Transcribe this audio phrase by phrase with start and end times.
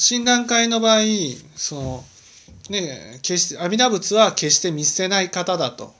[0.00, 1.00] 診断会の場合
[1.56, 2.04] その
[2.70, 5.92] ね決して阿弥陀仏は決して見捨てない方だと。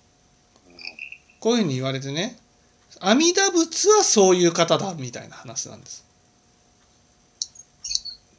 [1.39, 2.39] こういうふうに言われてね
[3.01, 6.05] 阿弥陀仏はそういう方だみたいな話なんです。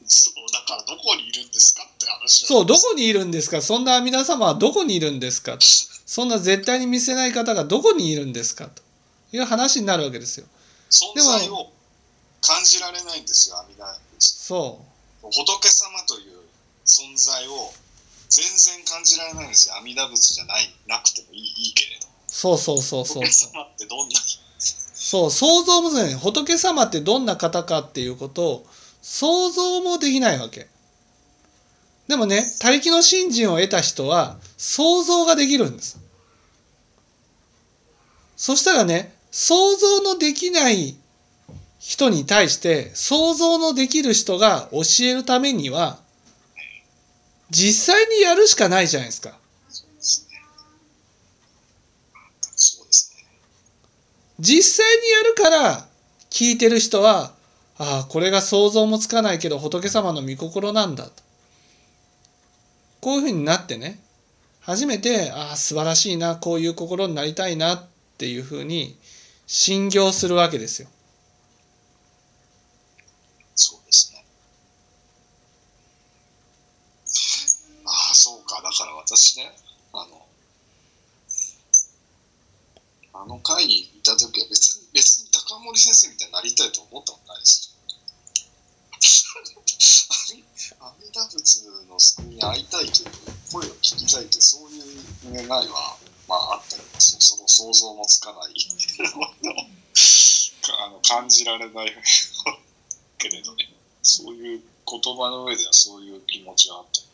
[0.04, 3.62] そうだからどこにいるんですかって話そうどこにいるんですか？
[3.62, 5.58] そんな阿弥陀様はどこにいるんですか？
[5.60, 8.66] そんな絶対に見せない方がどこにいるんですか？
[8.66, 8.82] と
[9.32, 10.48] いう話になるわけですよ。
[10.90, 11.70] 存在を
[12.42, 13.86] 感じられないんですよ阿弥陀
[14.16, 14.28] 仏。
[14.28, 14.90] そう
[15.29, 16.40] 仏様という
[16.85, 17.73] 存在を
[18.30, 19.76] 全然感じられないんですよ。
[19.76, 23.23] 阿弥陀仏じゃないなくてもいいいいけれどそうそうそうそう。
[23.23, 24.16] 仏様ってどんな
[24.94, 26.16] そう想像もね。
[26.16, 28.66] 仏様ってどんな方かっていうことを
[29.02, 30.68] 想像もできないわけ。
[32.08, 35.99] でもね他力の信心を得た人は想像ができるんです。
[38.38, 40.96] そしたらね想像のできない
[41.81, 45.98] 人に対して想像のできる人が教えるためには
[47.49, 49.35] 実際にやるしかないじゃないですか
[54.40, 55.88] 実際にやるから
[56.29, 57.34] 聞いてる人は
[57.79, 61.12] ああこれが想像もつかないけど仏様の御心なんだと
[63.01, 63.99] こういうふうになってね
[64.61, 67.88] 初めてああ素晴らしいなこういう心になりたいなっ
[68.19, 68.95] ていうふうに
[69.47, 70.88] 信行するわけですよ。
[73.55, 74.25] そうですね
[77.85, 78.61] ああそうか。
[78.61, 79.52] だから私ね
[79.94, 80.27] あの
[83.13, 87.73] あの会にいた時は別に別に高森先生みたいになりたいと思ったことないです。
[90.80, 93.09] 阿弥陀仏の救いに会いたいという
[93.52, 94.83] 声を聞きたいというそういう
[95.33, 95.97] 願いは
[96.28, 98.53] まああったりそその想像もつかない。
[100.78, 101.91] あの感じられない
[103.17, 103.73] けれどね。
[104.03, 107.10] そういう言葉の上ではそういう気持ちはあった。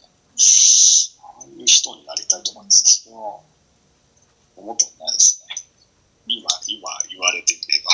[1.21, 3.21] ああいう人になりたいと思いますそれは
[4.55, 5.55] 思ったことないですね
[6.27, 7.91] 今今言われてみれば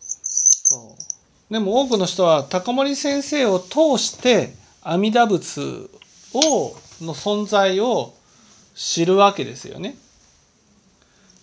[0.00, 5.90] そうでも多くの人は高森先生を通して阿弥陀仏
[6.32, 8.14] をの存在を
[8.74, 9.96] 知るわけですよね。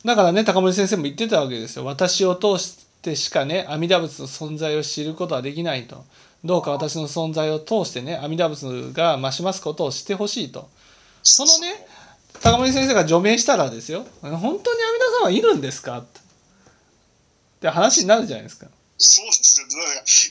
[0.04, 1.86] だからね高森先生も言ってたわけですよ。
[1.86, 6.04] 私を通してしかね阿弥陀仏の存在を知ることはできないと。
[6.44, 10.70] どうか私の存在を通してね阿弥陀仏が増しますことを知ってほしいと。
[11.24, 11.86] そのね
[12.42, 14.06] 高森先生が除名したらですよ。
[14.22, 14.62] 本当に阿弥陀
[15.20, 16.00] 様はいるんですか？
[16.00, 16.06] っ
[17.60, 18.68] て話になるじゃないですか。
[18.98, 19.68] そうですよ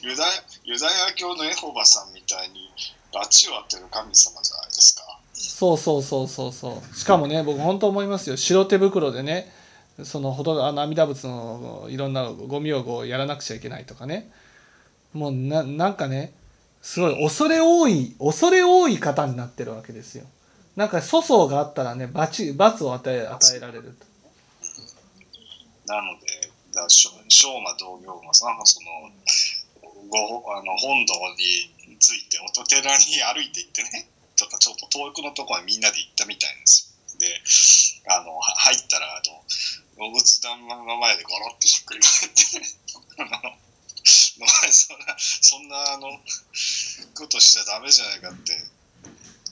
[0.03, 0.31] ユダヤ
[0.65, 2.71] ユダヤ教のエホバさんみたいに
[3.13, 5.03] 罰を当てる神様じゃないですか。
[5.35, 6.97] そうそうそうそうそう。
[6.97, 8.37] しかもね僕本当思いますよ。
[8.37, 9.53] 白手袋でね
[10.05, 14.31] そのほとあの阿弥陀仏のいろんなご名号をやらなくちゃいけないとかね
[15.13, 16.33] もうななんかね
[16.83, 20.25] すごい恐れ多い恐れ多い方になってるわけですよ。
[20.77, 24.07] なんか粗相があったらね罰罰を与え与えられると。
[25.87, 26.27] なので
[26.73, 29.11] だしょ昌磨同業もさその
[30.09, 30.19] ご
[30.55, 37.19] あの本堂についてお寺に歩いて行ってねとかちょっと遠くのところにみんなで行ったみたいですよ。
[37.19, 37.27] で
[38.15, 39.23] あの入ったらあ
[39.99, 43.59] のお仏壇の前でゴロッとひっくり返ってね
[44.41, 46.21] お前そんなそんなあの
[47.15, 48.57] ことしちゃダメじゃないかって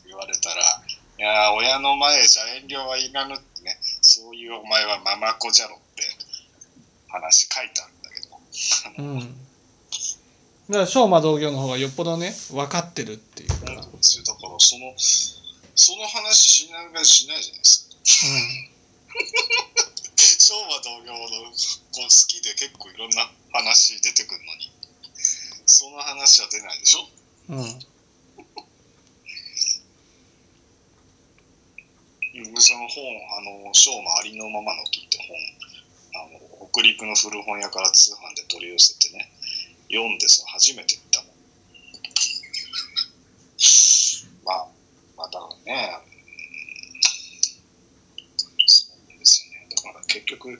[0.06, 0.82] 言われたら
[1.18, 6.02] いやー親の前じゃ遠慮はいらぬってねそういうお前はママ子じゃろって
[7.08, 8.40] 話書いてあるんだけど
[8.98, 9.46] うん。
[10.68, 13.90] だから昌磨同業の方がよっぽどね分かってるっていうか、なんだから
[14.58, 14.94] その
[15.76, 17.96] その話しないがしないじゃないですか。
[20.38, 24.70] 昭和同業のこう好きで結構いろんな話出てくるのに。
[25.66, 27.08] その話は出ないでしょ？
[27.50, 27.80] うん。
[32.60, 33.04] その本
[33.38, 35.36] あの昭和ありのままの木って本
[36.22, 39.32] あの北陸の古本屋から通販で取り寄せてね
[39.90, 41.30] 読んでさ初めて見たもん。
[44.44, 44.68] まあ
[45.16, 46.12] まあだからねう
[46.92, 46.96] ん
[48.66, 49.66] そうですよね。
[49.74, 50.56] だから結局うん